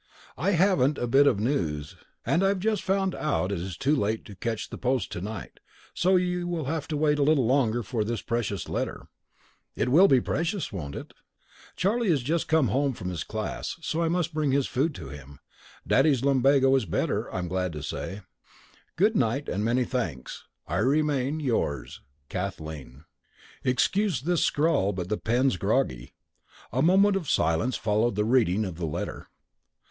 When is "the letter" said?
28.77-29.27